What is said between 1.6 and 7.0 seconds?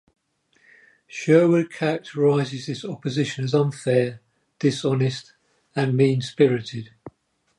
characterizes this opposition as unfair, dishonest, and mean-spirited.